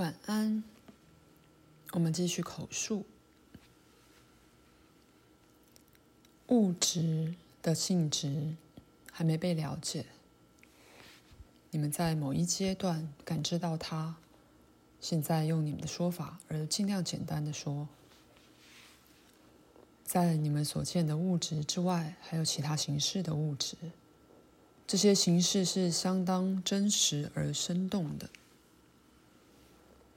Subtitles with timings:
[0.00, 0.64] 晚安。
[1.92, 3.04] 我们继续口述。
[6.48, 8.54] 物质的性质
[9.12, 10.06] 还没被了解，
[11.70, 14.16] 你们在某一阶段感知到它。
[15.02, 17.86] 现在用你们的说法，而尽量简单的说，
[20.02, 23.76] 在你们所见的物质之外，还有其他形式的物质。
[24.86, 28.30] 这些形式是相当真实而生动的。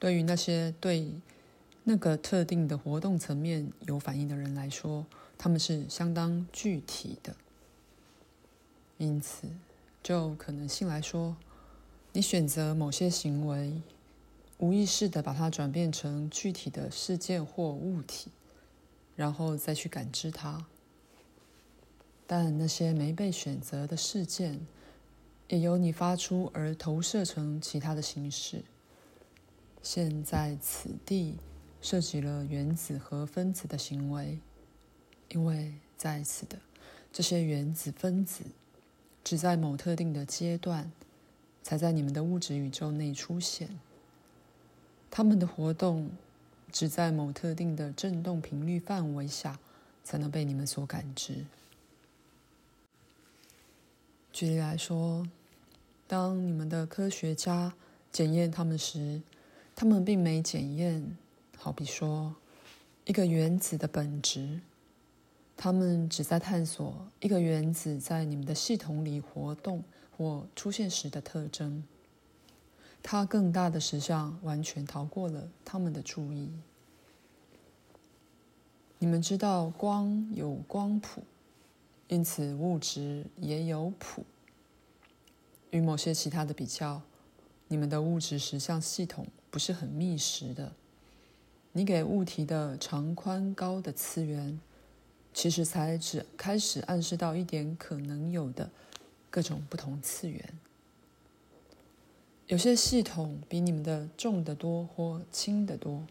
[0.04, 1.10] 对于那些对
[1.84, 5.06] 那个特定的活动层面有反应的人来说，
[5.38, 7.34] 他们是相当具体的。
[8.98, 9.48] 因此，
[10.02, 11.34] 就可能性来说，
[12.12, 13.80] 你选择某些行为，
[14.58, 18.30] 无意识地把它转变成具体的事件或物体，
[19.16, 20.66] 然后再去感知它。
[22.26, 24.60] 但那些没被选择的事件，
[25.48, 28.62] 也由你发出而投射成其他的形式。
[29.84, 31.36] 现在此地
[31.82, 34.38] 涉及了原子和分子的行为，
[35.28, 36.58] 因为在此的
[37.12, 38.44] 这些原子分子，
[39.22, 40.90] 只在某特定的阶段，
[41.62, 43.78] 才在你们的物质宇宙内出现。
[45.10, 46.10] 它们的活动，
[46.72, 49.60] 只在某特定的振动频率范围下，
[50.02, 51.44] 才能被你们所感知。
[54.32, 55.28] 举例来说，
[56.08, 57.74] 当你们的科学家
[58.10, 59.20] 检验它们时，
[59.76, 61.16] 他们并没检验，
[61.56, 62.34] 好比说
[63.04, 64.60] 一个原子的本质，
[65.56, 69.82] 他们只在探索一个原子在你们的系统里活动
[70.16, 71.82] 或出现时的特征。
[73.02, 76.50] 它更大的实相完全逃过了他们的注意。
[78.98, 81.22] 你们知道光有光谱，
[82.08, 84.24] 因此物质也有谱。
[85.70, 87.02] 与某些其他的比较，
[87.68, 89.26] 你们的物质实相系统。
[89.54, 90.72] 不是很密实的。
[91.70, 94.60] 你给物体的长宽高的次元，
[95.32, 98.68] 其实才只开始暗示到一点可能有的
[99.30, 100.58] 各种不同次元。
[102.48, 106.02] 有些系统比你们的重得多或轻得多，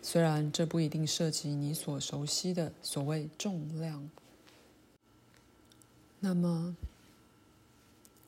[0.00, 4.08] 虽然这不一定涉及你所熟悉的所谓重量。
[6.20, 6.74] 那么，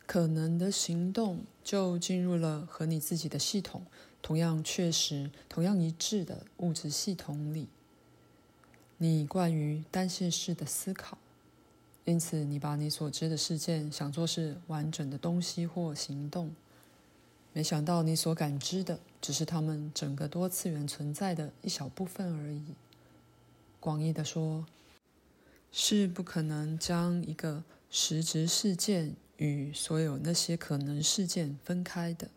[0.04, 3.86] 可能的行动就进入了和你自己的系统。
[4.20, 7.68] 同样确实、同样一致的物质系统里，
[8.98, 11.16] 你惯于单线式的思考，
[12.04, 16.54] 因此你把你所知的事件想作是完整的东西或行动。
[17.54, 22.74] 没想到你所感知的只是它们整个多次元存在的一小部分而已。
[23.80, 24.66] 广义的说，
[25.72, 32.28] 是不可能将一个实质事件与所有那些可能事件分开的。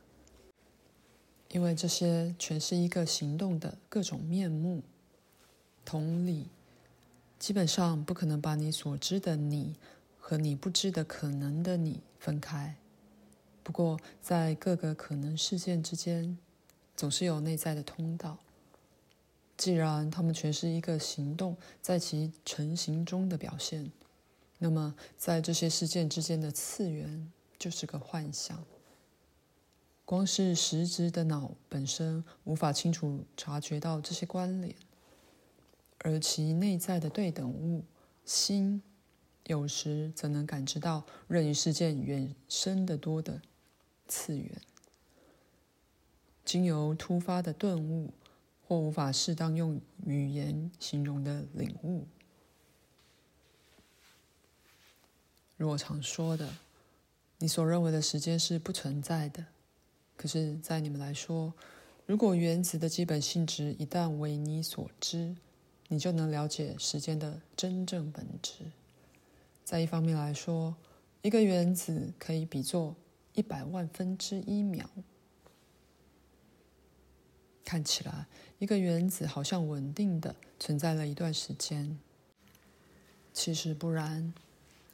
[1.51, 4.81] 因为这些全是一个行动的各种面目，
[5.83, 6.47] 同理，
[7.37, 9.75] 基本上不可能把你所知的你
[10.17, 12.75] 和你不知的可能的你分开。
[13.63, 16.37] 不过，在各个可能事件之间，
[16.95, 18.37] 总是有内在的通道。
[19.57, 23.91] 既然它们全是一个行动在其成型中的表现，
[24.57, 28.63] 那么在这些事件之间的次元就是个幻象。
[30.11, 34.75] 光是实质的脑本身无法清楚察觉到这些关联，
[35.99, 37.85] 而其内在的对等物
[38.25, 38.83] 心，
[39.45, 43.41] 有时则能感知到任意事件远深得多的
[44.05, 44.61] 次元，
[46.43, 48.13] 经由突发的顿悟
[48.67, 52.05] 或无法适当用语言形容的领悟。
[55.55, 56.49] 如我常说的，
[57.37, 59.45] 你所认为的时间是不存在的。
[60.21, 61.51] 可是，在你们来说，
[62.05, 65.35] 如果原子的基本性质一旦为你所知，
[65.87, 68.65] 你就能了解时间的真正本质。
[69.63, 70.75] 在一方面来说，
[71.23, 72.95] 一个原子可以比作
[73.33, 74.87] 一百万分之一秒。
[77.65, 78.27] 看起来，
[78.59, 81.97] 一个原子好像稳定的存在了一段时间。
[83.33, 84.31] 其实不然，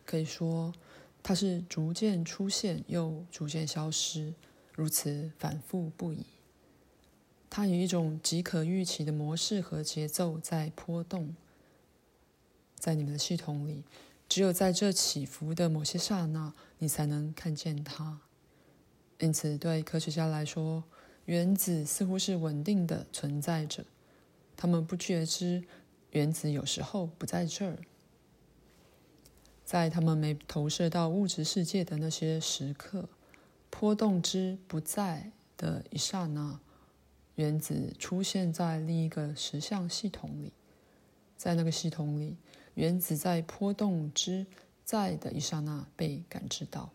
[0.06, 0.73] 可以说
[1.21, 4.33] 它是逐渐出现又逐渐消失。
[4.77, 6.24] 如此反复不已，
[7.50, 11.35] 它以一种极可预期的模式和节奏在波动。
[12.75, 13.83] 在你们的系统里，
[14.29, 18.21] 只有在这起伏的某些刹那，你才能看见它。
[19.18, 20.83] 因此，对科学家来说，
[21.25, 23.83] 原子似乎是稳定的存在着。
[24.56, 25.63] 他们不觉知
[26.12, 27.80] 原子有时候不在这儿。
[29.65, 33.09] 在他们没投射到物质世界的那些时刻。
[33.79, 36.59] 波动之不在的一刹那，
[37.35, 40.51] 原子出现在另一个实相系统里，
[41.38, 42.35] 在那个系统里，
[42.74, 44.47] 原子在波动之
[44.83, 46.89] 在的一刹那被感知到。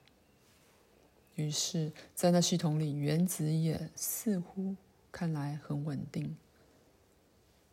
[1.37, 4.75] 于是，在那系统里，原子也似乎
[5.13, 6.37] 看来很稳定。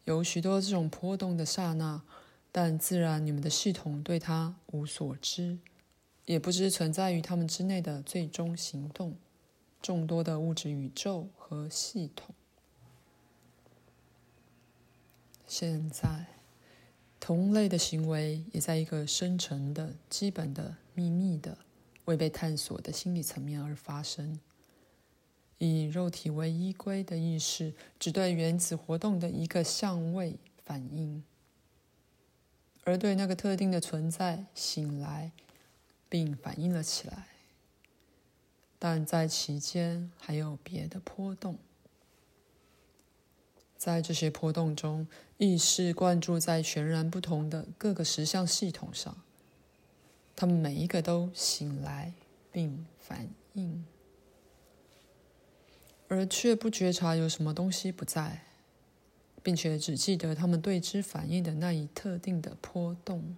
[0.03, 2.00] 有许多这种波动的刹那，
[2.51, 5.57] 但自然你们的系统对它无所知，
[6.29, 9.15] 也不知存在于他们之内的最终行动。
[9.81, 12.35] 众多的物质宇宙和系统。
[15.47, 16.27] 现在，
[17.19, 21.57] 同类的行为也在一个深层的、基本的、秘密的。
[22.05, 24.39] 未被探索的心理层面而发生，
[25.57, 31.23] 以肉体为依归的意识，只对原子活动的一个相位反应，
[32.83, 35.31] 而对那个特定的存在醒来，
[36.09, 37.27] 并反应了起来。
[38.77, 41.57] 但在其间还有别的波动，
[43.77, 45.07] 在这些波动中，
[45.38, 49.21] 意识灌注在全然不同的各个实相系统上。
[50.35, 52.13] 他们每一个都醒来
[52.53, 53.85] 并反应，
[56.07, 58.45] 而却不觉察有什么东西不在，
[59.44, 63.35] 并且只记得他们对之反应的那一特定的波动。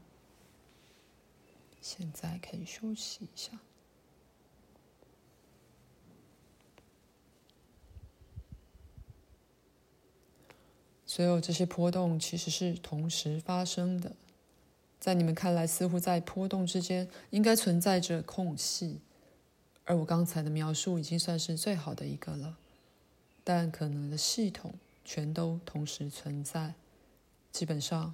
[1.81, 3.59] 现在可以休息一下。
[11.05, 14.13] 所有这些波动其实是同时发生的。
[14.97, 18.99] 在你们看来，似乎在波动之间应该存在着空隙，
[19.83, 22.57] 而我刚才的描述已经算是最好的一个了。
[23.43, 26.75] 但可能的系统全都同时存在。
[27.51, 28.13] 基本上，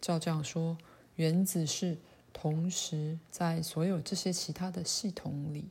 [0.00, 0.78] 照这样说，
[1.16, 1.96] 原子是
[2.38, 5.64] 同时在所有这些其他的系统里。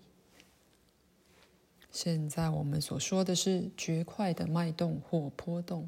[1.91, 5.87] 现在我们所说的是绝快的脉动或波动，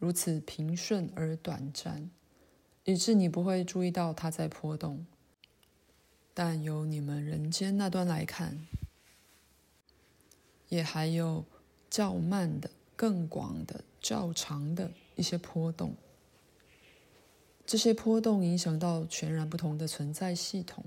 [0.00, 2.10] 如此平顺而短暂。
[2.82, 5.06] 以致你不会注意到它在波动，
[6.34, 8.66] 但由你们人间那端来看，
[10.68, 11.44] 也还有
[11.88, 15.94] 较慢的、更广的、较长的一些波动。
[17.64, 20.84] 这些波动影响到全然不同的存在系统，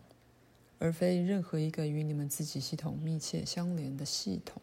[0.78, 4.62] 而非任何一个与你们自己系统密切相连的系统。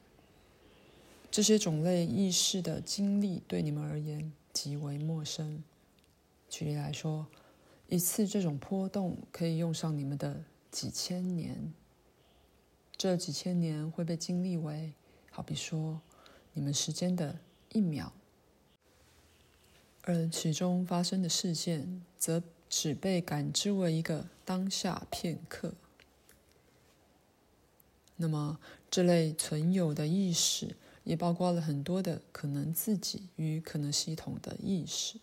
[1.31, 5.65] 这些种类意识的经历对你们而言极为陌生。
[6.49, 7.27] 举例来说，
[7.89, 11.73] 一次这种波动可以用上你们的几千年。
[12.95, 14.93] 这几千年会被经历为，
[15.31, 16.01] 好比说，
[16.53, 17.39] 你们时间的
[17.73, 18.13] 一秒，
[20.03, 25.75] 而其中发生的事件则只被感知为一个当下片刻。
[28.17, 28.59] 那么，
[28.91, 35.19] 这类存有的意识也包括了很多的可能自己与可能系统的意识。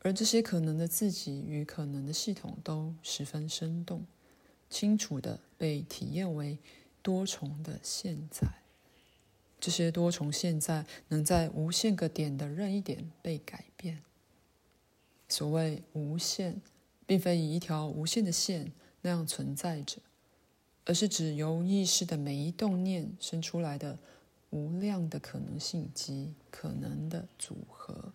[0.00, 4.04] 而这些可能的自己与可能的系统都十分生动、
[4.68, 6.58] 清楚地被体验为
[7.00, 8.63] 多重的现在。
[9.64, 14.02] 这些多重现在能在无限个点的任意点被改变。
[15.26, 16.60] 所谓无限，
[17.06, 18.70] 并非以一条无限的线
[19.00, 20.02] 那样存在着，
[20.84, 23.98] 而是指由意识的每一动念生出来的
[24.50, 28.12] 无量的可能性及可能的组合。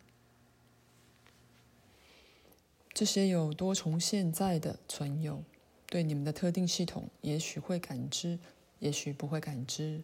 [2.93, 5.43] 这些有多重现在的存有，
[5.87, 8.37] 对你们的特定系统也许会感知，
[8.77, 10.03] 也许不会感知。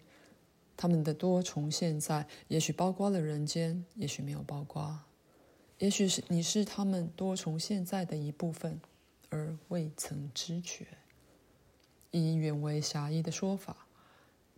[0.77, 4.99] 他们的多重现在，也许包括了人间，也许没有包括。
[5.79, 8.79] 也许是你是他们多重现在的一部分，
[9.29, 10.85] 而未曾知觉。
[12.11, 13.87] 以远为狭义的说法，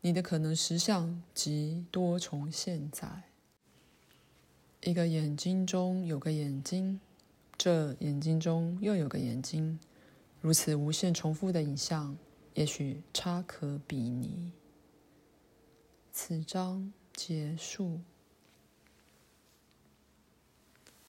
[0.01, 3.23] 你的可能实相即多重现在。
[4.81, 6.99] 一个眼睛中有个眼睛。
[7.57, 9.79] 这眼睛中又有个眼睛，
[10.39, 12.15] 如此无限重复的影像，
[12.53, 14.51] 也许差可比拟。
[16.19, 18.01] 此章结束。